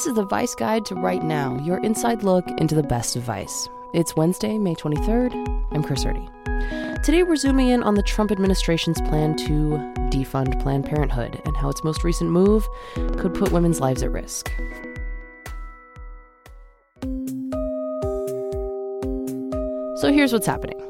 This 0.00 0.06
is 0.06 0.14
the 0.14 0.24
Vice 0.24 0.54
Guide 0.54 0.86
to 0.86 0.94
Right 0.94 1.22
Now, 1.22 1.58
your 1.58 1.76
inside 1.84 2.22
look 2.22 2.48
into 2.56 2.74
the 2.74 2.82
best 2.82 3.16
of 3.16 3.22
Vice. 3.22 3.68
It's 3.92 4.16
Wednesday, 4.16 4.56
May 4.56 4.74
23rd. 4.74 5.34
I'm 5.72 5.82
Chris 5.82 6.04
Urdy. 6.04 6.26
Today 7.04 7.22
we're 7.22 7.36
zooming 7.36 7.68
in 7.68 7.82
on 7.82 7.96
the 7.96 8.02
Trump 8.02 8.32
administration's 8.32 8.98
plan 9.02 9.36
to 9.36 9.76
defund 10.08 10.58
Planned 10.62 10.86
Parenthood 10.86 11.42
and 11.44 11.54
how 11.54 11.68
its 11.68 11.84
most 11.84 12.02
recent 12.02 12.30
move 12.30 12.66
could 13.18 13.34
put 13.34 13.52
women's 13.52 13.78
lives 13.78 14.02
at 14.02 14.10
risk. 14.10 14.50
So 20.00 20.10
here's 20.10 20.32
what's 20.32 20.46
happening. 20.46 20.80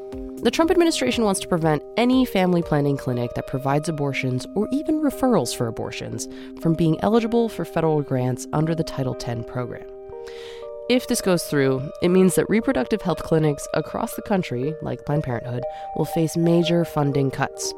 The 0.42 0.50
Trump 0.50 0.70
administration 0.70 1.24
wants 1.24 1.38
to 1.40 1.48
prevent 1.48 1.82
any 1.98 2.24
family 2.24 2.62
planning 2.62 2.96
clinic 2.96 3.34
that 3.34 3.46
provides 3.46 3.90
abortions 3.90 4.46
or 4.54 4.66
even 4.72 5.02
referrals 5.02 5.54
for 5.54 5.66
abortions 5.66 6.26
from 6.62 6.72
being 6.72 6.98
eligible 7.02 7.50
for 7.50 7.66
federal 7.66 8.00
grants 8.00 8.46
under 8.54 8.74
the 8.74 8.82
Title 8.82 9.14
X 9.20 9.42
program. 9.46 9.86
If 10.88 11.08
this 11.08 11.20
goes 11.20 11.44
through, 11.44 11.86
it 12.00 12.08
means 12.08 12.36
that 12.36 12.48
reproductive 12.48 13.02
health 13.02 13.22
clinics 13.22 13.68
across 13.74 14.14
the 14.14 14.22
country, 14.22 14.74
like 14.80 15.04
Planned 15.04 15.24
Parenthood, 15.24 15.62
will 15.94 16.06
face 16.06 16.38
major 16.38 16.86
funding 16.86 17.30
cuts. 17.30 17.74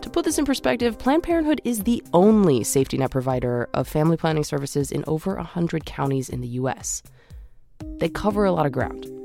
To 0.00 0.08
put 0.08 0.24
this 0.24 0.38
in 0.38 0.46
perspective, 0.46 0.98
Planned 0.98 1.24
Parenthood 1.24 1.60
is 1.62 1.82
the 1.82 2.02
only 2.14 2.64
safety 2.64 2.96
net 2.96 3.10
provider 3.10 3.68
of 3.74 3.86
family 3.86 4.16
planning 4.16 4.44
services 4.44 4.90
in 4.90 5.04
over 5.06 5.34
100 5.34 5.84
counties 5.84 6.30
in 6.30 6.40
the 6.40 6.48
U.S. 6.48 7.02
They 7.98 8.08
cover 8.08 8.46
a 8.46 8.52
lot 8.52 8.64
of 8.64 8.72
ground. 8.72 9.17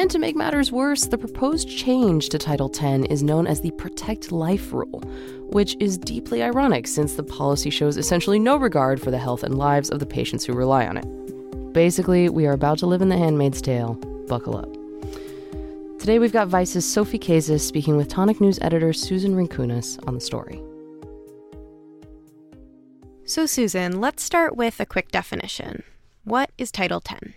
And 0.00 0.10
to 0.12 0.18
make 0.18 0.34
matters 0.34 0.72
worse, 0.72 1.04
the 1.04 1.18
proposed 1.18 1.68
change 1.68 2.30
to 2.30 2.38
Title 2.38 2.72
X 2.74 3.06
is 3.10 3.22
known 3.22 3.46
as 3.46 3.60
the 3.60 3.70
Protect 3.72 4.32
Life 4.32 4.72
Rule, 4.72 5.02
which 5.50 5.76
is 5.78 5.98
deeply 5.98 6.42
ironic 6.42 6.86
since 6.86 7.16
the 7.16 7.22
policy 7.22 7.68
shows 7.68 7.98
essentially 7.98 8.38
no 8.38 8.56
regard 8.56 8.98
for 8.98 9.10
the 9.10 9.18
health 9.18 9.42
and 9.42 9.58
lives 9.58 9.90
of 9.90 10.00
the 10.00 10.06
patients 10.06 10.42
who 10.42 10.54
rely 10.54 10.86
on 10.86 10.96
it. 10.96 11.74
Basically, 11.74 12.30
we 12.30 12.46
are 12.46 12.54
about 12.54 12.78
to 12.78 12.86
live 12.86 13.02
in 13.02 13.10
the 13.10 13.18
handmaid's 13.18 13.60
tale. 13.60 13.92
Buckle 14.26 14.56
up. 14.56 14.72
Today, 15.98 16.18
we've 16.18 16.32
got 16.32 16.48
Vice's 16.48 16.90
Sophie 16.90 17.18
Kazis 17.18 17.60
speaking 17.60 17.98
with 17.98 18.08
Tonic 18.08 18.40
News 18.40 18.58
editor 18.62 18.94
Susan 18.94 19.34
Rinkunas 19.34 20.02
on 20.08 20.14
the 20.14 20.20
story. 20.22 20.62
So, 23.26 23.44
Susan, 23.44 24.00
let's 24.00 24.22
start 24.22 24.56
with 24.56 24.80
a 24.80 24.86
quick 24.86 25.10
definition. 25.10 25.82
What 26.24 26.52
is 26.56 26.72
Title 26.72 27.02
X? 27.06 27.34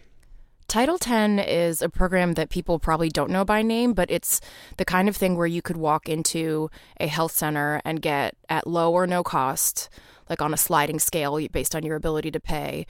Title 0.74 0.98
10 0.98 1.38
is 1.38 1.84
a 1.84 1.88
program 1.88 2.34
that 2.34 2.50
people 2.50 2.80
probably 2.80 3.08
don't 3.08 3.30
know 3.30 3.46
by 3.46 3.62
name, 3.62 3.94
but 3.94 4.10
it's 4.10 4.42
the 4.78 4.86
kind 4.86 5.08
of 5.08 5.16
thing 5.16 5.38
where 5.38 5.46
you 5.46 5.62
could 5.62 5.78
walk 5.78 6.10
into 6.10 6.68
a 7.00 7.06
health 7.06 7.32
center 7.32 7.80
and 7.86 8.02
get 8.02 8.36
at 8.50 8.66
low 8.66 8.92
or 8.92 9.06
no 9.06 9.22
cost, 9.22 9.88
like 10.32 10.42
on 10.42 10.52
a 10.52 10.58
sliding 10.58 10.98
scale 10.98 11.48
based 11.50 11.76
on 11.76 11.84
your 11.84 11.96
ability 11.96 12.32
to 12.32 12.40
pay, 12.40 12.88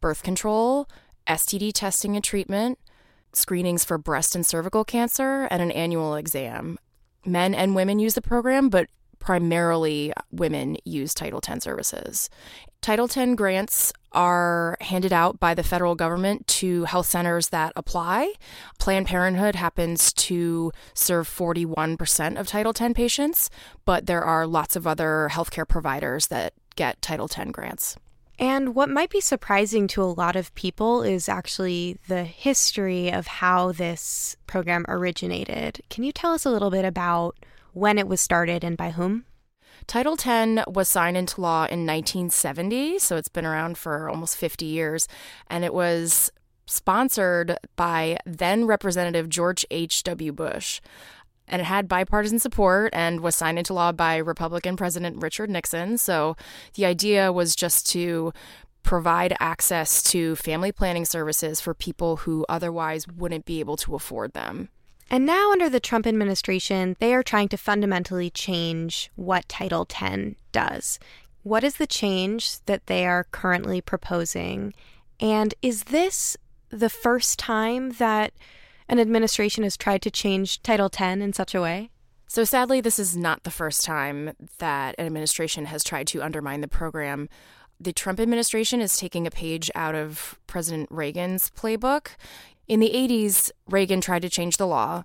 birth 0.00 0.22
control, 0.22 0.88
STD 1.26 1.72
testing 1.72 2.14
and 2.14 2.22
treatment, 2.22 2.78
screenings 3.32 3.84
for 3.84 3.98
breast 3.98 4.36
and 4.36 4.46
cervical 4.46 4.84
cancer, 4.84 5.48
and 5.50 5.60
an 5.60 5.72
annual 5.72 6.14
exam. 6.14 6.78
Men 7.26 7.52
and 7.52 7.74
women 7.74 7.98
use 7.98 8.14
the 8.14 8.22
program, 8.22 8.68
but 8.68 8.86
primarily 9.24 10.12
women 10.30 10.76
use 10.84 11.14
Title 11.14 11.40
X 11.42 11.64
services. 11.64 12.28
Title 12.82 13.08
X 13.10 13.34
grants 13.36 13.90
are 14.12 14.76
handed 14.82 15.14
out 15.14 15.40
by 15.40 15.54
the 15.54 15.62
federal 15.62 15.94
government 15.94 16.46
to 16.46 16.84
health 16.84 17.06
centers 17.06 17.48
that 17.48 17.72
apply. 17.74 18.34
Planned 18.78 19.06
Parenthood 19.06 19.54
happens 19.54 20.12
to 20.12 20.72
serve 20.92 21.26
41% 21.26 22.38
of 22.38 22.46
Title 22.46 22.74
X 22.78 22.92
patients, 22.94 23.48
but 23.86 24.04
there 24.04 24.22
are 24.22 24.46
lots 24.46 24.76
of 24.76 24.86
other 24.86 25.30
healthcare 25.32 25.66
providers 25.66 26.26
that 26.26 26.52
get 26.76 27.00
Title 27.00 27.28
X 27.34 27.50
grants. 27.50 27.96
And 28.38 28.74
what 28.74 28.90
might 28.90 29.08
be 29.08 29.20
surprising 29.20 29.86
to 29.88 30.02
a 30.02 30.04
lot 30.04 30.36
of 30.36 30.54
people 30.54 31.02
is 31.02 31.30
actually 31.30 31.96
the 32.08 32.24
history 32.24 33.10
of 33.10 33.26
how 33.26 33.72
this 33.72 34.36
program 34.46 34.84
originated. 34.86 35.80
Can 35.88 36.04
you 36.04 36.12
tell 36.12 36.34
us 36.34 36.44
a 36.44 36.50
little 36.50 36.70
bit 36.70 36.84
about 36.84 37.36
when 37.74 37.98
it 37.98 38.08
was 38.08 38.20
started 38.20 38.64
and 38.64 38.76
by 38.76 38.90
whom? 38.90 39.24
Title 39.86 40.16
X 40.18 40.64
was 40.66 40.88
signed 40.88 41.16
into 41.16 41.40
law 41.40 41.64
in 41.64 41.86
1970, 41.86 42.98
so 42.98 43.16
it's 43.16 43.28
been 43.28 43.44
around 43.44 43.76
for 43.76 44.08
almost 44.08 44.36
50 44.36 44.64
years, 44.64 45.06
and 45.48 45.64
it 45.64 45.74
was 45.74 46.30
sponsored 46.66 47.58
by 47.76 48.18
then 48.24 48.64
Representative 48.66 49.28
George 49.28 49.66
H.W. 49.70 50.32
Bush. 50.32 50.80
And 51.46 51.60
it 51.60 51.66
had 51.66 51.88
bipartisan 51.88 52.38
support 52.38 52.94
and 52.94 53.20
was 53.20 53.34
signed 53.34 53.58
into 53.58 53.74
law 53.74 53.92
by 53.92 54.16
Republican 54.16 54.76
President 54.76 55.20
Richard 55.20 55.50
Nixon. 55.50 55.98
So 55.98 56.36
the 56.72 56.86
idea 56.86 57.30
was 57.32 57.54
just 57.54 57.86
to 57.88 58.32
provide 58.82 59.36
access 59.40 60.02
to 60.04 60.36
family 60.36 60.72
planning 60.72 61.04
services 61.04 61.60
for 61.60 61.74
people 61.74 62.16
who 62.16 62.46
otherwise 62.48 63.06
wouldn't 63.08 63.44
be 63.44 63.60
able 63.60 63.76
to 63.78 63.94
afford 63.94 64.32
them. 64.32 64.70
And 65.10 65.26
now, 65.26 65.52
under 65.52 65.68
the 65.68 65.80
Trump 65.80 66.06
administration, 66.06 66.96
they 66.98 67.14
are 67.14 67.22
trying 67.22 67.48
to 67.48 67.56
fundamentally 67.56 68.30
change 68.30 69.10
what 69.16 69.48
Title 69.48 69.86
X 69.90 70.36
does. 70.52 70.98
What 71.42 71.62
is 71.62 71.76
the 71.76 71.86
change 71.86 72.60
that 72.66 72.86
they 72.86 73.06
are 73.06 73.26
currently 73.30 73.80
proposing? 73.80 74.72
And 75.20 75.54
is 75.60 75.84
this 75.84 76.36
the 76.70 76.90
first 76.90 77.38
time 77.38 77.92
that 77.92 78.32
an 78.88 78.98
administration 78.98 79.62
has 79.62 79.76
tried 79.76 80.02
to 80.02 80.10
change 80.10 80.62
Title 80.62 80.90
X 80.92 81.20
in 81.20 81.32
such 81.32 81.54
a 81.54 81.60
way? 81.60 81.90
So, 82.26 82.44
sadly, 82.44 82.80
this 82.80 82.98
is 82.98 83.16
not 83.16 83.44
the 83.44 83.50
first 83.50 83.84
time 83.84 84.32
that 84.58 84.94
an 84.98 85.06
administration 85.06 85.66
has 85.66 85.84
tried 85.84 86.06
to 86.08 86.22
undermine 86.22 86.62
the 86.62 86.68
program. 86.68 87.28
The 87.78 87.92
Trump 87.92 88.18
administration 88.18 88.80
is 88.80 88.98
taking 88.98 89.26
a 89.26 89.30
page 89.30 89.70
out 89.74 89.94
of 89.94 90.38
President 90.46 90.88
Reagan's 90.90 91.50
playbook. 91.50 92.08
In 92.66 92.80
the 92.80 92.90
80s, 92.94 93.50
Reagan 93.68 94.00
tried 94.00 94.22
to 94.22 94.30
change 94.30 94.56
the 94.56 94.66
law, 94.66 95.04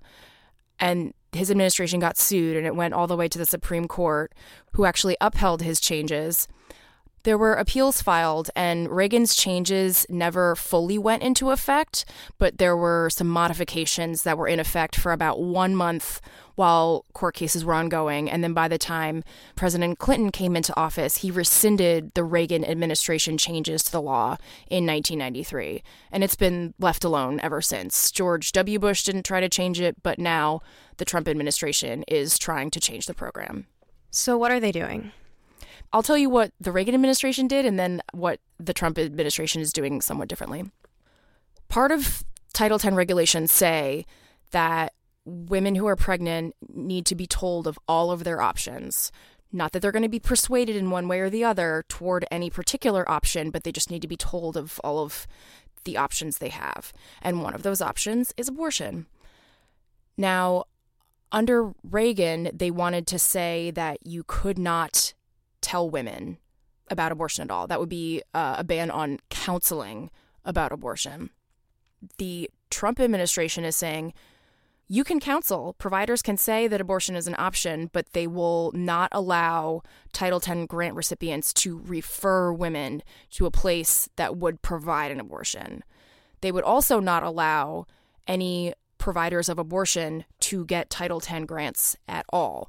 and 0.78 1.12
his 1.32 1.50
administration 1.50 2.00
got 2.00 2.16
sued, 2.16 2.56
and 2.56 2.66
it 2.66 2.74
went 2.74 2.94
all 2.94 3.06
the 3.06 3.16
way 3.16 3.28
to 3.28 3.38
the 3.38 3.46
Supreme 3.46 3.86
Court, 3.86 4.32
who 4.72 4.84
actually 4.84 5.16
upheld 5.20 5.62
his 5.62 5.80
changes. 5.80 6.48
There 7.24 7.36
were 7.36 7.52
appeals 7.52 8.00
filed, 8.00 8.50
and 8.56 8.88
Reagan's 8.88 9.36
changes 9.36 10.06
never 10.08 10.56
fully 10.56 10.96
went 10.96 11.22
into 11.22 11.50
effect, 11.50 12.06
but 12.38 12.56
there 12.56 12.76
were 12.76 13.10
some 13.10 13.28
modifications 13.28 14.22
that 14.22 14.38
were 14.38 14.48
in 14.48 14.58
effect 14.58 14.96
for 14.96 15.12
about 15.12 15.38
one 15.38 15.76
month 15.76 16.22
while 16.60 17.06
court 17.14 17.34
cases 17.34 17.64
were 17.64 17.72
ongoing. 17.72 18.30
And 18.30 18.44
then 18.44 18.52
by 18.52 18.68
the 18.68 18.76
time 18.76 19.24
President 19.56 19.98
Clinton 19.98 20.30
came 20.30 20.54
into 20.54 20.78
office, 20.78 21.16
he 21.16 21.30
rescinded 21.30 22.12
the 22.12 22.22
Reagan 22.22 22.66
administration 22.66 23.38
changes 23.38 23.82
to 23.84 23.90
the 23.90 24.02
law 24.02 24.36
in 24.68 24.84
1993. 24.84 25.82
And 26.12 26.22
it's 26.22 26.36
been 26.36 26.74
left 26.78 27.02
alone 27.02 27.40
ever 27.42 27.62
since. 27.62 28.10
George 28.10 28.52
W. 28.52 28.78
Bush 28.78 29.04
didn't 29.04 29.24
try 29.24 29.40
to 29.40 29.48
change 29.48 29.80
it, 29.80 30.02
but 30.02 30.18
now 30.18 30.60
the 30.98 31.06
Trump 31.06 31.28
administration 31.28 32.02
is 32.06 32.38
trying 32.38 32.70
to 32.72 32.78
change 32.78 33.06
the 33.06 33.14
program. 33.14 33.66
So, 34.10 34.36
what 34.36 34.50
are 34.50 34.60
they 34.60 34.72
doing? 34.72 35.12
I'll 35.94 36.02
tell 36.02 36.18
you 36.18 36.28
what 36.28 36.52
the 36.60 36.72
Reagan 36.72 36.94
administration 36.94 37.48
did 37.48 37.64
and 37.64 37.78
then 37.78 38.02
what 38.12 38.38
the 38.58 38.74
Trump 38.74 38.98
administration 38.98 39.62
is 39.62 39.72
doing 39.72 40.02
somewhat 40.02 40.28
differently. 40.28 40.70
Part 41.70 41.90
of 41.90 42.22
Title 42.52 42.76
X 42.76 42.94
regulations 42.94 43.50
say 43.50 44.04
that 44.50 44.92
women 45.24 45.74
who 45.74 45.86
are 45.86 45.96
pregnant 45.96 46.54
need 46.68 47.06
to 47.06 47.14
be 47.14 47.26
told 47.26 47.66
of 47.66 47.78
all 47.86 48.10
of 48.10 48.24
their 48.24 48.40
options. 48.40 49.12
Not 49.52 49.72
that 49.72 49.80
they're 49.80 49.92
going 49.92 50.04
to 50.04 50.08
be 50.08 50.20
persuaded 50.20 50.76
in 50.76 50.90
one 50.90 51.08
way 51.08 51.20
or 51.20 51.30
the 51.30 51.44
other 51.44 51.84
toward 51.88 52.24
any 52.30 52.50
particular 52.50 53.08
option, 53.10 53.50
but 53.50 53.64
they 53.64 53.72
just 53.72 53.90
need 53.90 54.02
to 54.02 54.08
be 54.08 54.16
told 54.16 54.56
of 54.56 54.80
all 54.84 55.00
of 55.00 55.26
the 55.84 55.96
options 55.96 56.38
they 56.38 56.50
have. 56.50 56.92
And 57.20 57.42
one 57.42 57.54
of 57.54 57.62
those 57.62 57.80
options 57.80 58.32
is 58.36 58.48
abortion. 58.48 59.06
Now, 60.16 60.64
under 61.32 61.72
Reagan, 61.82 62.50
they 62.52 62.70
wanted 62.70 63.06
to 63.08 63.18
say 63.18 63.70
that 63.72 64.06
you 64.06 64.24
could 64.26 64.58
not 64.58 65.14
tell 65.60 65.88
women 65.88 66.38
about 66.90 67.12
abortion 67.12 67.44
at 67.44 67.50
all. 67.50 67.66
That 67.66 67.80
would 67.80 67.88
be 67.88 68.22
uh, 68.34 68.56
a 68.58 68.64
ban 68.64 68.90
on 68.90 69.18
counseling 69.30 70.10
about 70.44 70.72
abortion. 70.72 71.30
The 72.18 72.50
Trump 72.70 72.98
administration 73.00 73.64
is 73.64 73.76
saying 73.76 74.12
you 74.92 75.04
can 75.04 75.20
counsel. 75.20 75.76
Providers 75.78 76.20
can 76.20 76.36
say 76.36 76.66
that 76.66 76.80
abortion 76.80 77.14
is 77.14 77.28
an 77.28 77.36
option, 77.38 77.88
but 77.92 78.12
they 78.12 78.26
will 78.26 78.72
not 78.74 79.08
allow 79.12 79.82
Title 80.12 80.42
X 80.44 80.66
grant 80.66 80.96
recipients 80.96 81.52
to 81.52 81.78
refer 81.86 82.52
women 82.52 83.04
to 83.30 83.46
a 83.46 83.52
place 83.52 84.08
that 84.16 84.36
would 84.36 84.62
provide 84.62 85.12
an 85.12 85.20
abortion. 85.20 85.84
They 86.40 86.50
would 86.50 86.64
also 86.64 86.98
not 86.98 87.22
allow 87.22 87.86
any 88.26 88.74
providers 88.98 89.48
of 89.48 89.60
abortion 89.60 90.24
to 90.40 90.64
get 90.64 90.90
Title 90.90 91.22
X 91.24 91.44
grants 91.46 91.96
at 92.08 92.26
all. 92.30 92.68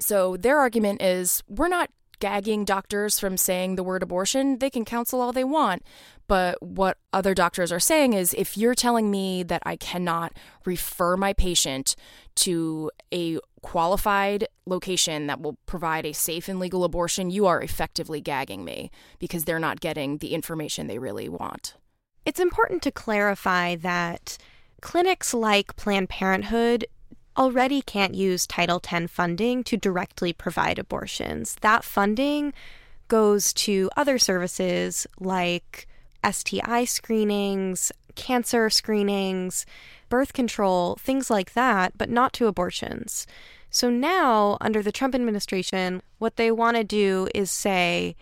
So 0.00 0.36
their 0.36 0.58
argument 0.58 1.00
is 1.00 1.44
we're 1.46 1.68
not 1.68 1.90
gagging 2.22 2.64
doctors 2.64 3.18
from 3.18 3.36
saying 3.36 3.74
the 3.74 3.82
word 3.82 4.00
abortion. 4.00 4.58
They 4.58 4.70
can 4.70 4.84
counsel 4.84 5.20
all 5.20 5.32
they 5.32 5.42
want. 5.42 5.82
But 6.28 6.62
what 6.62 6.96
other 7.12 7.34
doctors 7.34 7.72
are 7.72 7.80
saying 7.80 8.12
is 8.12 8.32
if 8.34 8.56
you're 8.56 8.76
telling 8.76 9.10
me 9.10 9.42
that 9.42 9.60
I 9.66 9.74
cannot 9.74 10.32
refer 10.64 11.16
my 11.16 11.32
patient 11.32 11.96
to 12.36 12.92
a 13.12 13.40
qualified 13.62 14.46
location 14.66 15.26
that 15.26 15.40
will 15.40 15.58
provide 15.66 16.06
a 16.06 16.12
safe 16.12 16.48
and 16.48 16.60
legal 16.60 16.84
abortion, 16.84 17.28
you 17.28 17.46
are 17.46 17.60
effectively 17.60 18.20
gagging 18.20 18.64
me 18.64 18.92
because 19.18 19.44
they're 19.44 19.58
not 19.58 19.80
getting 19.80 20.18
the 20.18 20.32
information 20.32 20.86
they 20.86 21.00
really 21.00 21.28
want. 21.28 21.74
It's 22.24 22.38
important 22.38 22.82
to 22.82 22.92
clarify 22.92 23.74
that 23.74 24.38
clinics 24.80 25.34
like 25.34 25.74
Planned 25.74 26.08
Parenthood 26.08 26.86
already 27.36 27.82
can't 27.82 28.14
use 28.14 28.46
Title 28.46 28.80
X 28.84 29.10
funding 29.10 29.64
to 29.64 29.76
directly 29.76 30.32
provide 30.32 30.78
abortions. 30.78 31.56
That 31.60 31.84
funding 31.84 32.52
goes 33.08 33.52
to 33.52 33.90
other 33.96 34.18
services 34.18 35.06
like 35.18 35.86
STI 36.28 36.84
screenings, 36.84 37.92
cancer 38.14 38.70
screenings, 38.70 39.66
birth 40.08 40.32
control, 40.32 40.96
things 40.96 41.30
like 41.30 41.54
that, 41.54 41.96
but 41.96 42.10
not 42.10 42.32
to 42.34 42.46
abortions. 42.46 43.26
So 43.70 43.88
now, 43.88 44.58
under 44.60 44.82
the 44.82 44.92
Trump 44.92 45.14
administration, 45.14 46.02
what 46.18 46.36
they 46.36 46.50
want 46.50 46.76
to 46.76 46.84
do 46.84 47.28
is 47.34 47.50
say 47.50 48.14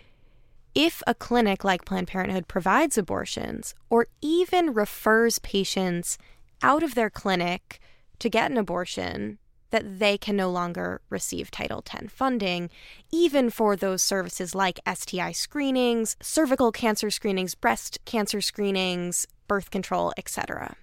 if 0.75 1.03
a 1.07 1.15
clinic 1.15 1.65
like 1.65 1.85
Planned 1.85 2.07
Parenthood 2.07 2.47
provides 2.47 2.97
abortions 2.97 3.75
or 3.89 4.07
even 4.23 4.73
refers 4.73 5.41
patients 5.41 6.17
out 6.63 6.83
of 6.83 6.95
their 6.95 7.11
clinic 7.11 7.81
to 8.21 8.31
get 8.31 8.51
an 8.51 8.57
abortion 8.57 9.39
that 9.71 9.99
they 9.99 10.19
can 10.19 10.37
no 10.37 10.51
longer 10.51 11.01
receive 11.11 11.51
Title 11.51 11.83
X 11.93 12.13
funding, 12.13 12.71
even 13.11 13.51
for 13.51 13.77
those 13.77 14.03
services 14.03 14.55
like 14.55 14.81
STI 14.93 15.33
screenings, 15.33 16.17
cervical 16.21 16.73
cancer 16.73 17.11
screenings, 17.11 17.55
breast 17.55 17.99
cancer 18.05 18.41
screenings, 18.41 19.27
birth 19.49 19.71
control, 19.71 20.13
etc. 20.17 20.77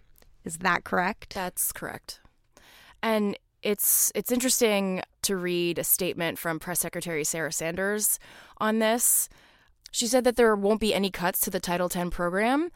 Is 0.44 0.58
that 0.60 0.84
correct? 0.84 1.34
That's 1.34 1.72
correct. 1.72 2.22
And 3.04 3.38
it's 3.62 4.12
it's 4.16 4.32
interesting 4.32 5.02
to 5.24 5.36
read 5.36 5.78
a 5.80 5.84
statement 5.84 6.40
from 6.40 6.60
Press 6.60 6.80
Secretary 6.80 7.24
Sarah 7.24 7.52
Sanders 7.52 8.20
on 8.60 8.80
this. 8.80 9.28
She 9.92 10.08
said 10.08 10.24
that 10.24 10.36
there 10.36 10.56
won't 10.56 10.80
be 10.80 10.94
any 10.94 11.10
cuts 11.10 11.40
to 11.42 11.50
the 11.50 11.60
Title 11.60 11.90
X 11.94 12.10
program, 12.12 12.70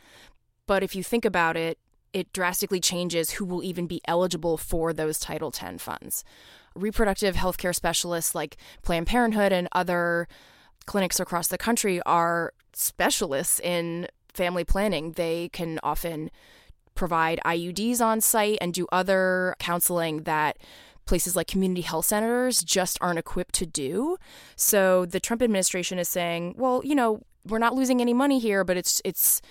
but 0.68 0.84
if 0.84 0.96
you 0.96 1.04
think 1.04 1.24
about 1.24 1.56
it, 1.56 1.78
it 2.14 2.32
drastically 2.34 2.80
changes 2.80 3.32
who 3.32 3.46
will 3.46 3.64
even 3.64 3.88
be 3.88 4.02
eligible 4.08 4.58
for 4.58 4.94
those 4.94 5.20
Title 5.20 5.54
X 5.56 5.82
funds. 5.82 6.24
Reproductive 6.76 7.36
healthcare 7.36 7.76
specialists 7.76 8.34
like 8.34 8.58
Planned 8.82 9.08
Parenthood 9.08 9.52
and 9.52 9.68
other 9.72 10.28
clinics 10.86 11.20
across 11.20 11.48
the 11.48 11.58
country 11.58 12.02
are 12.06 12.54
specialists 12.74 13.60
in 13.60 14.08
family 14.34 14.64
planning. 14.64 15.14
They 15.14 15.50
can 15.50 15.80
often 15.84 16.32
provide 16.96 17.40
IUDs 17.46 18.02
on 18.02 18.22
site 18.22 18.58
and 18.62 18.74
do 18.74 18.88
other 18.92 19.56
counseling 19.60 20.24
that 20.24 20.58
places 21.06 21.36
like 21.36 21.48
community 21.48 21.82
health 21.82 22.06
centers 22.06 22.64
just 22.64 22.98
aren't 23.02 23.20
equipped 23.20 23.56
to 23.56 23.66
do. 23.66 24.18
So 24.56 25.06
the 25.06 25.20
Trump 25.20 25.42
administration 25.42 26.00
is 26.00 26.08
saying, 26.08 26.56
well, 26.58 26.82
you 26.84 26.96
know, 26.96 27.22
we're 27.46 27.60
not 27.60 27.74
losing 27.74 28.02
any 28.02 28.14
money 28.14 28.40
here, 28.40 28.64
but 28.64 28.78
it's 28.78 29.02
it's 29.04 29.42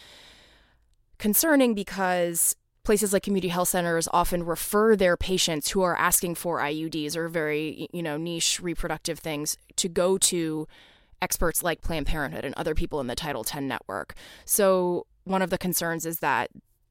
concerning 1.21 1.75
because 1.75 2.57
places 2.83 3.13
like 3.13 3.23
community 3.23 3.49
health 3.49 3.69
centers 3.69 4.09
often 4.13 4.43
refer 4.43 4.97
their 4.97 5.17
patients 5.17 5.71
who 5.71 5.83
are 5.83 5.97
asking 5.97 6.35
for 6.35 6.59
IUDs 6.59 7.15
or 7.15 7.29
very, 7.29 7.89
you 7.93 8.03
know, 8.03 8.17
niche 8.17 8.59
reproductive 8.61 9.19
things 9.19 9.57
to 9.77 9.89
go 9.89 10.17
to 10.17 10.67
experts 11.21 11.63
like 11.63 11.83
Planned 11.83 12.07
Parenthood 12.07 12.45
and 12.45 12.55
other 12.57 12.75
people 12.75 13.01
in 13.01 13.07
the 13.07 13.15
Title 13.15 13.43
X 13.43 13.55
network. 13.61 14.15
So 14.47 15.07
one 15.25 15.43
of 15.43 15.51
the 15.51 15.59
concerns 15.59 16.07
is 16.07 16.21
that 16.21 16.51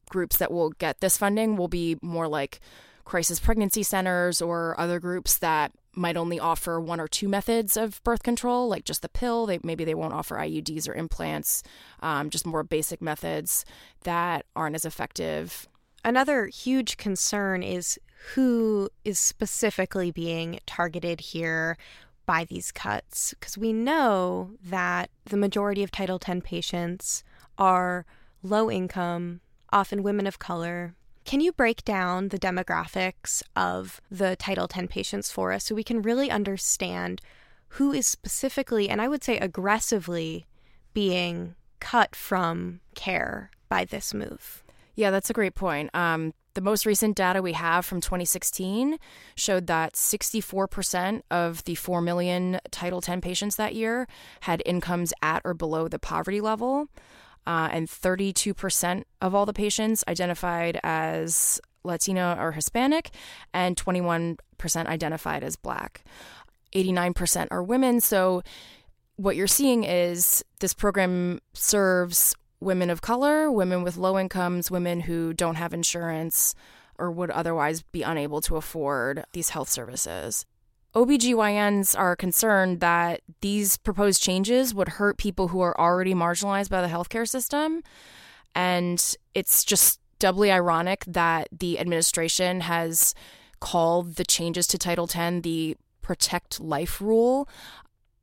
groups 0.10 0.38
that 0.38 0.52
will 0.52 0.70
get 0.72 1.00
this 1.00 1.18
funding 1.18 1.58
will 1.58 1.68
be 1.68 1.98
more 2.04 2.28
like 2.28 2.60
crisis 3.04 3.40
pregnancy 3.40 3.82
centers 3.82 4.42
or 4.44 4.80
other 4.80 5.00
groups 5.00 5.40
that 5.40 5.72
might 5.96 6.18
only 6.18 6.40
offer 6.40 6.80
one 6.80 7.00
or 7.00 7.08
two 7.08 7.28
methods 7.28 7.76
of 7.76 8.04
birth 8.04 8.24
control, 8.24 8.68
like 8.68 8.86
just 8.86 9.02
the 9.02 9.10
pill. 9.10 9.46
They 9.46 9.60
maybe 9.64 9.84
they 9.84 9.96
won't 9.96 10.14
offer 10.14 10.38
IUDs 10.38 10.88
or 10.88 10.94
implants, 10.94 11.64
um, 12.02 12.30
just 12.30 12.46
more 12.46 12.64
basic 12.64 13.02
methods 13.02 13.66
that 14.04 14.46
aren't 14.56 14.76
as 14.76 14.86
effective. 14.86 15.68
Another 16.04 16.46
huge 16.48 16.98
concern 16.98 17.64
is 17.64 18.00
who 18.34 18.90
is 19.04 19.20
specifically 19.20 20.12
being 20.12 20.60
targeted 20.66 21.20
here 21.20 21.78
by 22.26 22.46
these 22.46 22.72
cuts, 22.72 23.34
because 23.40 23.58
we 23.58 23.74
know 23.74 24.52
that 24.64 25.10
the 25.26 25.38
majority 25.38 25.84
of 25.84 25.92
Title 25.92 26.20
X 26.24 26.42
patients 26.44 27.24
are 27.58 28.06
low 28.44 28.70
income, 28.70 29.42
often 29.72 30.04
women 30.04 30.28
of 30.28 30.40
color, 30.40 30.96
can 31.30 31.42
you 31.42 31.52
break 31.52 31.86
down 31.86 32.30
the 32.30 32.40
demographics 32.40 33.44
of 33.56 34.02
the 34.10 34.36
Title 34.36 34.68
X 34.68 34.88
patients 34.90 35.30
for 35.30 35.52
us 35.52 35.66
so 35.66 35.76
we 35.76 35.84
can 35.84 36.02
really 36.02 36.32
understand 36.32 37.22
who 37.74 37.94
is 37.94 38.08
specifically, 38.08 38.90
and 38.90 39.00
I 39.00 39.08
would 39.08 39.24
say 39.24 39.38
aggressively, 39.38 40.48
being 40.92 41.54
cut 41.80 42.16
from 42.16 42.80
care 42.96 43.52
by 43.70 43.86
this 43.86 44.12
move? 44.12 44.64
Yeah, 44.96 45.12
that's 45.12 45.30
a 45.30 45.34
great 45.34 45.54
point. 45.54 45.92
Um, 45.94 46.34
the 46.56 46.62
most 46.62 46.88
recent 46.88 47.16
data 47.16 47.44
we 47.44 47.54
have 47.54 47.86
from 47.86 48.02
2016 48.02 48.98
showed 49.36 49.68
that 49.68 49.94
64% 49.94 51.22
of 51.30 51.64
the 51.66 51.76
4 51.76 52.02
million 52.02 52.60
Title 52.72 53.04
X 53.08 53.20
patients 53.22 53.56
that 53.58 53.76
year 53.76 54.08
had 54.42 54.64
incomes 54.66 55.14
at 55.22 55.44
or 55.46 55.54
below 55.54 55.88
the 55.88 56.00
poverty 56.00 56.42
level 56.42 56.88
uh, 57.48 57.70
and 57.72 57.88
32% 57.88 59.04
of 59.22 59.36
all 59.36 59.46
the 59.46 59.54
patients 59.54 60.04
identified 60.08 60.80
as 60.84 61.60
Latino 61.84 62.36
or 62.38 62.52
Hispanic, 62.52 63.12
and 63.54 63.76
21% 63.76 64.38
identified 64.86 65.44
as 65.44 65.56
Black. 65.56 66.04
89% 66.74 67.48
are 67.52 67.64
women. 67.64 68.02
So, 68.02 68.44
what 69.16 69.36
you're 69.36 69.48
seeing 69.48 69.84
is 69.84 70.46
this 70.62 70.74
program 70.74 71.40
serves 71.54 72.36
women 72.62 72.90
of 72.90 73.02
color, 73.02 73.52
women 73.52 73.84
with 73.84 73.98
low 73.98 74.18
incomes, 74.18 74.72
women 74.72 75.02
who 75.02 75.34
don't 75.34 75.56
have 75.56 75.74
insurance 75.74 76.56
or 76.98 77.12
would 77.12 77.32
otherwise 77.32 77.82
be 77.82 78.02
unable 78.02 78.42
to 78.42 78.58
afford 78.58 79.24
these 79.34 79.50
health 79.50 79.70
services. 79.70 80.46
OBGYNs 80.96 81.98
are 81.98 82.16
concerned 82.16 82.80
that 82.80 83.22
these 83.42 83.78
proposed 83.78 84.22
changes 84.22 84.74
would 84.74 84.90
hurt 84.90 85.18
people 85.18 85.50
who 85.50 85.62
are 85.62 85.80
already 85.80 86.14
marginalized 86.14 86.70
by 86.70 86.82
the 86.82 86.88
healthcare 86.88 87.28
system. 87.28 87.84
And 88.56 89.16
it's 89.36 89.64
just 89.64 90.00
doubly 90.18 90.52
ironic 90.52 91.04
that 91.06 91.48
the 91.52 91.80
administration 91.80 92.62
has 92.62 93.14
called 93.60 94.16
the 94.16 94.26
changes 94.26 94.66
to 94.68 94.78
Title 94.78 95.08
X 95.14 95.44
the 95.44 95.78
Protect 96.02 96.60
Life 96.60 97.00
Rule. 97.00 97.48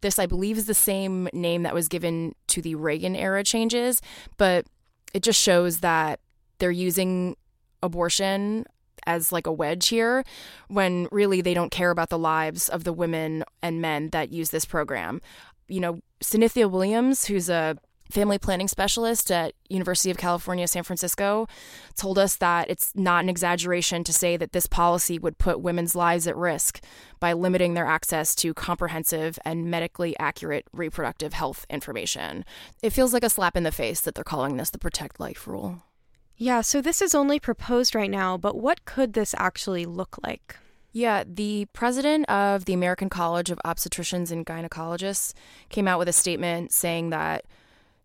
This, 0.01 0.19
I 0.19 0.27
believe, 0.27 0.59
is 0.59 0.67
the 0.67 0.75
same 0.75 1.29
name 1.33 1.63
that 1.63 1.75
was 1.75 1.89
given 1.89 2.35
to 2.49 2.61
the 2.61 2.75
Reagan 2.75 3.15
era 3.15 3.45
changes, 3.45 4.03
but 4.37 4.67
it 5.15 5.23
just 5.23 5.41
shows 5.41 5.81
that 5.81 6.21
they're 6.59 6.71
using 6.71 7.37
abortion 7.83 8.67
as 9.07 9.33
like 9.33 9.47
a 9.47 9.53
wedge 9.53 9.89
here 9.89 10.25
when 10.69 11.09
really 11.11 11.41
they 11.41 11.55
don't 11.55 11.71
care 11.71 11.91
about 11.91 12.11
the 12.11 12.19
lives 12.19 12.69
of 12.69 12.85
the 12.85 12.93
women 12.93 13.45
and 13.63 13.81
men 13.81 14.11
that 14.11 14.33
use 14.33 14.51
this 14.51 14.65
program. 14.65 15.21
You 15.69 15.81
know, 15.81 16.01
Synithia 16.23 16.71
Williams, 16.71 17.27
who's 17.27 17.49
a 17.49 17.77
family 18.11 18.39
planning 18.39 18.69
specialist 18.69 19.31
at 19.31 19.53
University 19.69 20.11
of 20.11 20.17
California 20.17 20.67
San 20.69 20.83
Francisco 20.83 21.49
told 21.97 22.19
us 22.19 22.37
that 22.37 22.71
it's 22.71 22.93
not 22.95 23.25
an 23.25 23.29
exaggeration 23.29 24.05
to 24.05 24.13
say 24.13 24.37
that 24.37 24.53
this 24.53 24.67
policy 24.67 25.19
would 25.19 25.39
put 25.39 25.61
women's 25.61 25.95
lives 25.95 26.27
at 26.27 26.37
risk 26.37 26.81
by 27.19 27.33
limiting 27.33 27.75
their 27.75 27.87
access 27.87 28.35
to 28.37 28.55
comprehensive 28.55 29.39
and 29.45 29.71
medically 29.71 30.17
accurate 30.19 30.67
reproductive 30.73 31.33
health 31.33 31.67
information. 31.69 32.45
It 32.83 32.91
feels 32.91 33.13
like 33.13 33.25
a 33.25 33.31
slap 33.31 33.57
in 33.57 33.65
the 33.65 33.73
face 33.73 34.01
that 34.03 34.15
they're 34.15 34.25
calling 34.25 34.57
this 34.57 34.71
the 34.71 34.79
protect 34.79 35.19
life 35.19 35.47
rule. 35.47 35.83
Yeah, 36.37 36.61
so 36.61 36.83
this 36.83 37.01
is 37.01 37.15
only 37.15 37.41
proposed 37.41 37.95
right 37.95 38.11
now, 38.11 38.37
but 38.37 38.57
what 38.57 38.85
could 38.85 39.15
this 39.15 39.35
actually 39.39 39.87
look 39.87 40.19
like? 40.23 40.57
Yeah, 40.93 41.25
the 41.27 41.67
president 41.73 42.29
of 42.31 42.65
the 42.65 42.73
American 42.73 43.09
College 43.09 43.51
of 43.51 43.61
Obstetricians 43.65 44.31
and 44.31 44.45
Gynecologists 44.45 45.35
came 45.69 45.89
out 45.89 45.99
with 45.99 46.09
a 46.09 46.13
statement 46.13 46.73
saying 46.73 47.11
that 47.11 47.45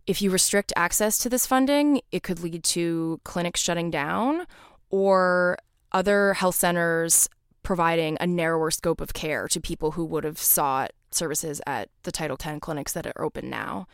if 0.08 0.22
you 0.22 0.32
restrict 0.32 0.74
access 0.76 1.18
to 1.20 1.30
this 1.30 1.46
funding, 1.46 2.02
it 2.12 2.24
could 2.24 2.40
lead 2.40 2.64
to 2.66 3.20
clinics 3.24 3.62
shutting 3.62 3.92
down 3.92 4.46
or 4.90 5.58
other 5.92 6.34
health 6.34 6.56
centers 6.56 7.30
providing 7.64 8.18
a 8.20 8.28
narrower 8.28 8.72
scope 8.72 9.02
of 9.02 9.14
care 9.14 9.48
to 9.48 9.62
people 9.62 9.92
who 9.92 10.04
would 10.06 10.24
have 10.24 10.40
sought 10.40 10.92
services 11.12 11.62
at 11.68 11.90
the 12.04 12.12
Title 12.12 12.38
X 12.40 12.60
clinics 12.62 12.94
that 12.94 13.06
are 13.06 13.22
open 13.22 13.50
now. 13.50 13.88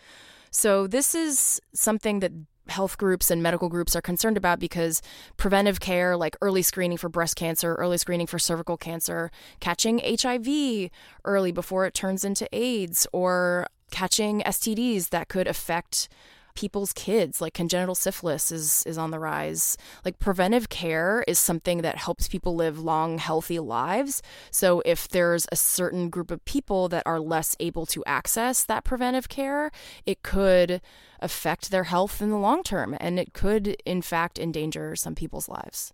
So, 0.49 0.87
this 0.87 1.13
is 1.13 1.61
something 1.73 2.19
that 2.21 2.31
health 2.69 2.97
groups 2.97 3.31
and 3.31 3.41
medical 3.41 3.69
groups 3.69 3.95
are 3.95 4.01
concerned 4.01 4.37
about 4.37 4.59
because 4.59 5.01
preventive 5.37 5.79
care, 5.79 6.15
like 6.17 6.35
early 6.41 6.61
screening 6.61 6.97
for 6.97 7.09
breast 7.09 7.35
cancer, 7.35 7.75
early 7.75 7.97
screening 7.97 8.27
for 8.27 8.39
cervical 8.39 8.77
cancer, 8.77 9.31
catching 9.59 9.99
HIV 9.99 10.89
early 11.25 11.51
before 11.51 11.85
it 11.85 11.93
turns 11.93 12.23
into 12.23 12.47
AIDS, 12.51 13.07
or 13.11 13.67
catching 13.91 14.41
STDs 14.41 15.09
that 15.09 15.27
could 15.27 15.47
affect 15.47 16.09
people's 16.57 16.91
kids 16.91 17.39
like 17.39 17.53
congenital 17.53 17.93
syphilis 17.93 18.51
is 18.51 18.83
is 18.87 18.97
on 18.97 19.11
the 19.11 19.19
rise. 19.19 19.77
Like 20.03 20.17
preventive 20.17 20.69
care 20.69 21.23
is 21.27 21.37
something 21.37 21.83
that 21.83 21.97
helps 21.97 22.27
people 22.27 22.55
live 22.55 22.79
long 22.79 23.19
healthy 23.19 23.59
lives. 23.59 24.23
So 24.49 24.81
if 24.83 25.07
there's 25.07 25.45
a 25.51 25.55
certain 25.55 26.09
group 26.09 26.31
of 26.31 26.43
people 26.45 26.89
that 26.89 27.03
are 27.05 27.19
less 27.19 27.55
able 27.59 27.85
to 27.85 28.03
access 28.05 28.63
that 28.63 28.83
preventive 28.83 29.29
care 29.29 29.71
it 30.07 30.23
could 30.23 30.81
affect 31.19 31.69
their 31.69 31.85
health 31.85 32.21
in 32.23 32.31
the 32.31 32.37
long 32.37 32.63
term 32.63 32.97
and 32.99 33.19
it 33.19 33.33
could 33.33 33.77
in 33.85 34.01
fact 34.01 34.39
endanger 34.39 34.95
some 34.95 35.13
people's 35.13 35.47
lives. 35.47 35.93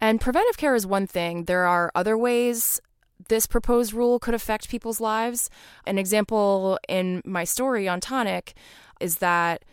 And 0.00 0.18
preventive 0.18 0.56
care 0.56 0.74
is 0.74 0.86
one 0.86 1.06
thing. 1.06 1.44
There 1.44 1.66
are 1.66 1.92
other 1.94 2.16
ways 2.16 2.80
this 3.28 3.46
proposed 3.46 3.92
rule 3.92 4.18
could 4.18 4.34
affect 4.34 4.68
people's 4.68 5.00
lives. 5.00 5.50
An 5.86 5.98
example 5.98 6.78
in 6.88 7.22
my 7.24 7.44
story 7.44 7.88
on 7.88 8.00
Tonic 8.00 8.54
is 9.00 9.16
that 9.16 9.64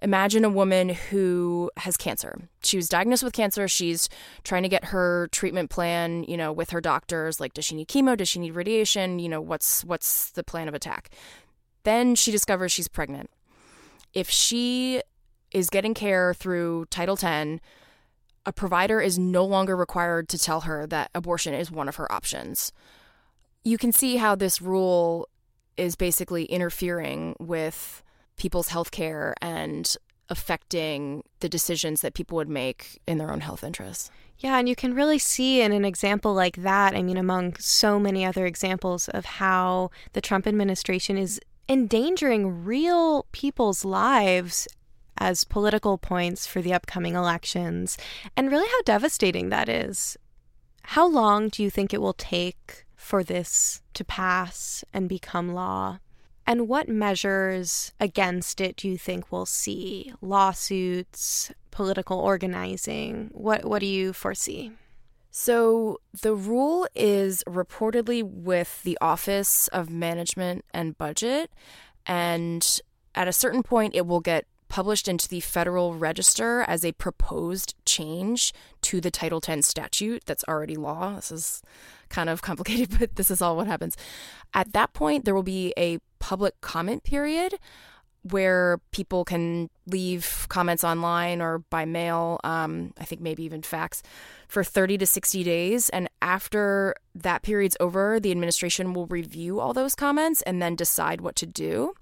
imagine 0.00 0.44
a 0.44 0.48
woman 0.48 0.90
who 0.90 1.70
has 1.76 1.96
cancer. 1.96 2.38
She 2.62 2.76
was 2.76 2.88
diagnosed 2.88 3.22
with 3.22 3.32
cancer. 3.32 3.66
She's 3.68 4.08
trying 4.44 4.62
to 4.62 4.68
get 4.68 4.86
her 4.86 5.28
treatment 5.32 5.70
plan, 5.70 6.24
you 6.24 6.36
know, 6.36 6.52
with 6.52 6.70
her 6.70 6.80
doctors. 6.80 7.40
Like, 7.40 7.54
does 7.54 7.64
she 7.64 7.74
need 7.74 7.88
chemo? 7.88 8.16
Does 8.16 8.28
she 8.28 8.38
need 8.38 8.52
radiation? 8.52 9.18
You 9.18 9.28
know, 9.28 9.40
what's 9.40 9.84
what's 9.84 10.30
the 10.30 10.44
plan 10.44 10.68
of 10.68 10.74
attack? 10.74 11.10
Then 11.84 12.14
she 12.14 12.30
discovers 12.30 12.72
she's 12.72 12.88
pregnant. 12.88 13.30
If 14.14 14.30
she 14.30 15.02
is 15.50 15.70
getting 15.70 15.94
care 15.94 16.34
through 16.34 16.86
Title 16.90 17.18
X, 17.20 17.60
a 18.46 18.52
provider 18.52 19.00
is 19.00 19.18
no 19.18 19.44
longer 19.44 19.76
required 19.76 20.28
to 20.30 20.38
tell 20.38 20.62
her 20.62 20.86
that 20.86 21.10
abortion 21.14 21.54
is 21.54 21.70
one 21.70 21.88
of 21.88 21.96
her 21.96 22.10
options. 22.10 22.72
You 23.64 23.78
can 23.78 23.92
see 23.92 24.16
how 24.16 24.34
this 24.34 24.62
rule 24.62 25.28
is 25.76 25.96
basically 25.96 26.44
interfering 26.44 27.36
with 27.38 28.02
people's 28.38 28.68
health 28.68 28.90
care 28.90 29.34
and 29.42 29.94
affecting 30.30 31.22
the 31.40 31.48
decisions 31.48 32.00
that 32.00 32.14
people 32.14 32.36
would 32.36 32.48
make 32.48 33.00
in 33.06 33.18
their 33.18 33.32
own 33.32 33.40
health 33.40 33.64
interests. 33.64 34.10
Yeah, 34.38 34.58
and 34.58 34.68
you 34.68 34.76
can 34.76 34.94
really 34.94 35.18
see 35.18 35.60
in 35.60 35.72
an 35.72 35.84
example 35.84 36.32
like 36.32 36.56
that, 36.56 36.94
I 36.94 37.02
mean, 37.02 37.16
among 37.16 37.56
so 37.56 37.98
many 37.98 38.24
other 38.24 38.46
examples 38.46 39.08
of 39.08 39.24
how 39.24 39.90
the 40.12 40.20
Trump 40.20 40.46
administration 40.46 41.18
is 41.18 41.40
endangering 41.68 42.64
real 42.64 43.26
people's 43.32 43.84
lives 43.84 44.68
as 45.18 45.42
political 45.42 45.98
points 45.98 46.46
for 46.46 46.62
the 46.62 46.72
upcoming 46.72 47.14
elections, 47.14 47.98
and 48.36 48.50
really 48.50 48.68
how 48.68 48.82
devastating 48.84 49.48
that 49.48 49.68
is. 49.68 50.16
How 50.82 51.06
long 51.06 51.48
do 51.48 51.62
you 51.62 51.70
think 51.70 51.92
it 51.92 52.00
will 52.00 52.12
take 52.12 52.86
for 52.94 53.24
this 53.24 53.82
to 53.94 54.04
pass 54.04 54.84
and 54.94 55.08
become 55.08 55.52
law? 55.52 55.98
And 56.48 56.66
what 56.66 56.88
measures 56.88 57.92
against 58.00 58.58
it 58.58 58.76
do 58.76 58.88
you 58.88 58.96
think 58.96 59.30
we'll 59.30 59.44
see? 59.44 60.14
Lawsuits, 60.22 61.52
political 61.70 62.18
organizing? 62.18 63.28
What 63.34 63.66
what 63.66 63.80
do 63.80 63.86
you 63.86 64.14
foresee? 64.14 64.72
So 65.30 66.00
the 66.22 66.34
rule 66.34 66.88
is 66.94 67.44
reportedly 67.46 68.22
with 68.22 68.82
the 68.82 68.96
Office 69.02 69.68
of 69.68 69.90
Management 69.90 70.64
and 70.72 70.96
Budget 70.96 71.50
and 72.06 72.80
at 73.14 73.28
a 73.28 73.32
certain 73.32 73.62
point 73.62 73.94
it 73.94 74.06
will 74.06 74.20
get 74.20 74.46
published 74.78 75.08
into 75.08 75.26
the 75.26 75.40
Federal 75.40 75.94
Register 75.94 76.64
as 76.68 76.84
a 76.84 76.92
proposed 76.92 77.74
change 77.84 78.52
to 78.80 79.00
the 79.00 79.10
Title 79.10 79.42
X 79.44 79.66
statute 79.66 80.22
that's 80.24 80.44
already 80.46 80.76
law. 80.76 81.16
This 81.16 81.32
is 81.32 81.62
kind 82.10 82.28
of 82.28 82.42
complicated, 82.42 82.96
but 83.00 83.16
this 83.16 83.28
is 83.28 83.42
all 83.42 83.56
what 83.56 83.66
happens. 83.66 83.96
At 84.54 84.72
that 84.74 84.92
point, 84.92 85.24
there 85.24 85.34
will 85.34 85.42
be 85.42 85.74
a 85.76 85.98
public 86.20 86.60
comment 86.60 87.02
period 87.02 87.58
where 88.22 88.78
people 88.92 89.24
can 89.24 89.68
leave 89.88 90.46
comments 90.48 90.84
online 90.84 91.42
or 91.42 91.58
by 91.70 91.84
mail, 91.84 92.38
um, 92.44 92.92
I 92.98 93.04
think 93.04 93.20
maybe 93.20 93.42
even 93.42 93.62
fax, 93.62 94.00
for 94.46 94.62
30 94.62 94.98
to 94.98 95.06
60 95.06 95.42
days. 95.42 95.88
And 95.88 96.08
after 96.22 96.94
that 97.16 97.42
period's 97.42 97.76
over, 97.80 98.20
the 98.20 98.30
administration 98.30 98.94
will 98.94 99.06
review 99.06 99.58
all 99.58 99.72
those 99.72 99.96
comments 99.96 100.40
and 100.42 100.62
then 100.62 100.76
decide 100.76 101.20
what 101.20 101.34
to 101.34 101.46
do. 101.46 101.94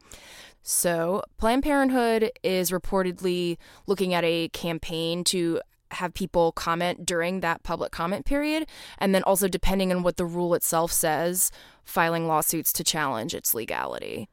So, 0.68 1.22
Planned 1.38 1.62
Parenthood 1.62 2.32
is 2.42 2.72
reportedly 2.72 3.56
looking 3.86 4.14
at 4.14 4.24
a 4.24 4.48
campaign 4.48 5.22
to 5.24 5.60
have 5.92 6.12
people 6.12 6.50
comment 6.50 7.06
during 7.06 7.38
that 7.38 7.62
public 7.62 7.92
comment 7.92 8.26
period. 8.26 8.68
And 8.98 9.14
then 9.14 9.22
also, 9.22 9.46
depending 9.46 9.92
on 9.92 10.02
what 10.02 10.16
the 10.16 10.24
rule 10.24 10.54
itself 10.54 10.90
says, 10.90 11.52
filing 11.84 12.26
lawsuits 12.26 12.72
to 12.72 12.82
challenge 12.82 13.32
its 13.32 13.54
legality. 13.54 14.28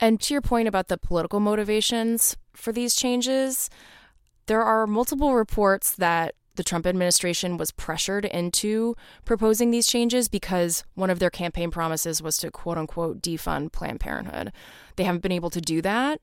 And 0.00 0.20
to 0.22 0.34
your 0.34 0.40
point 0.40 0.66
about 0.66 0.88
the 0.88 0.98
political 0.98 1.38
motivations 1.38 2.36
for 2.52 2.72
these 2.72 2.96
changes, 2.96 3.70
there 4.46 4.64
are 4.64 4.88
multiple 4.88 5.34
reports 5.34 5.92
that 5.92 6.34
the 6.60 6.64
Trump 6.64 6.86
administration 6.86 7.56
was 7.56 7.70
pressured 7.70 8.26
into 8.26 8.94
proposing 9.24 9.70
these 9.70 9.86
changes 9.86 10.28
because 10.28 10.84
one 10.92 11.08
of 11.08 11.18
their 11.18 11.30
campaign 11.30 11.70
promises 11.70 12.20
was 12.20 12.36
to 12.36 12.50
quote 12.50 12.76
unquote 12.76 13.22
defund 13.22 13.72
Planned 13.72 13.98
Parenthood. 13.98 14.52
They 14.96 15.04
haven't 15.04 15.22
been 15.22 15.32
able 15.32 15.48
to 15.48 15.60
do 15.62 15.80
that 15.80 16.20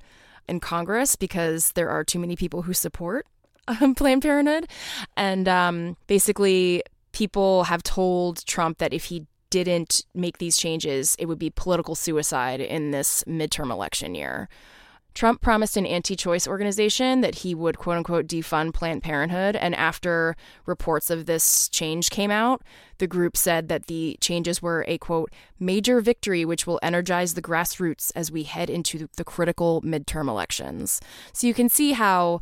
in 0.47 0.59
Congress 0.59 1.15
because 1.15 1.71
there 1.71 1.89
are 1.89 2.03
too 2.03 2.19
many 2.19 2.35
people 2.35 2.61
who 2.61 2.73
support 2.75 3.25
um, 3.67 3.95
Planned 3.95 4.21
Parenthood. 4.21 4.67
And 5.15 5.47
um, 5.47 5.97
basically, 6.05 6.83
people 7.13 7.63
have 7.63 7.81
told 7.81 8.45
Trump 8.45 8.77
that 8.77 8.93
if 8.93 9.05
he 9.05 9.25
didn't 9.49 10.05
make 10.13 10.37
these 10.37 10.55
changes, 10.55 11.15
it 11.17 11.25
would 11.25 11.39
be 11.39 11.49
political 11.49 11.95
suicide 11.95 12.59
in 12.59 12.91
this 12.91 13.23
midterm 13.23 13.71
election 13.71 14.13
year. 14.13 14.49
Trump 15.17 15.41
promised 15.41 15.75
an 15.77 15.87
anti 15.87 16.15
choice 16.15 16.47
organization 16.47 17.21
that 17.21 17.39
he 17.39 17.55
would 17.55 17.79
quote 17.79 17.97
unquote 17.97 18.27
defund 18.27 18.75
Planned 18.75 19.01
Parenthood. 19.01 19.55
And 19.55 19.73
after 19.73 20.35
reports 20.67 21.09
of 21.09 21.25
this 21.25 21.67
change 21.69 22.11
came 22.11 22.29
out, 22.29 22.61
the 22.99 23.07
group 23.07 23.35
said 23.35 23.67
that 23.67 23.87
the 23.87 24.19
changes 24.21 24.61
were 24.61 24.85
a 24.87 24.99
quote 24.99 25.33
major 25.59 26.01
victory 26.01 26.45
which 26.45 26.67
will 26.67 26.79
energize 26.83 27.33
the 27.33 27.41
grassroots 27.41 28.11
as 28.15 28.31
we 28.31 28.43
head 28.43 28.69
into 28.69 29.09
the 29.17 29.23
critical 29.23 29.81
midterm 29.81 30.29
elections. 30.29 31.01
So 31.33 31.47
you 31.47 31.55
can 31.55 31.67
see 31.67 31.93
how 31.93 32.41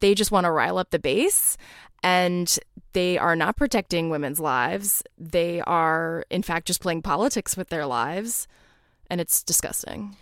they 0.00 0.14
just 0.14 0.30
want 0.30 0.44
to 0.44 0.50
rile 0.50 0.76
up 0.76 0.90
the 0.90 0.98
base 0.98 1.56
and 2.02 2.58
they 2.92 3.16
are 3.16 3.34
not 3.34 3.56
protecting 3.56 4.10
women's 4.10 4.40
lives. 4.40 5.02
They 5.16 5.62
are, 5.62 6.26
in 6.28 6.42
fact, 6.42 6.66
just 6.66 6.82
playing 6.82 7.00
politics 7.00 7.56
with 7.56 7.70
their 7.70 7.86
lives. 7.86 8.46
And 9.08 9.22
it's 9.22 9.42
disgusting. 9.42 10.16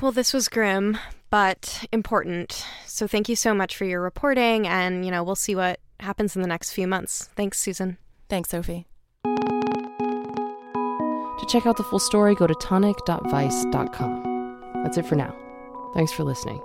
Well, 0.00 0.12
this 0.12 0.32
was 0.32 0.48
grim, 0.48 0.98
but 1.30 1.84
important. 1.92 2.66
So 2.86 3.06
thank 3.06 3.28
you 3.28 3.36
so 3.36 3.54
much 3.54 3.76
for 3.76 3.84
your 3.84 4.00
reporting. 4.00 4.66
And, 4.66 5.04
you 5.04 5.10
know, 5.10 5.22
we'll 5.22 5.36
see 5.36 5.54
what 5.54 5.80
happens 6.00 6.36
in 6.36 6.42
the 6.42 6.48
next 6.48 6.72
few 6.72 6.86
months. 6.86 7.28
Thanks, 7.36 7.60
Susan. 7.60 7.98
Thanks, 8.28 8.50
Sophie. 8.50 8.86
To 9.24 11.46
check 11.48 11.66
out 11.66 11.76
the 11.76 11.84
full 11.84 11.98
story, 11.98 12.34
go 12.34 12.46
to 12.46 12.54
tonic.vice.com. 12.54 14.82
That's 14.82 14.96
it 14.96 15.06
for 15.06 15.16
now. 15.16 15.36
Thanks 15.94 16.12
for 16.12 16.24
listening. 16.24 16.60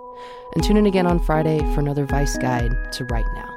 And 0.55 0.63
tune 0.63 0.77
in 0.77 0.85
again 0.85 1.07
on 1.07 1.19
Friday 1.19 1.59
for 1.73 1.81
another 1.81 2.05
Vice 2.05 2.37
Guide 2.37 2.93
to 2.93 3.03
Right 3.05 3.25
Now. 3.35 3.56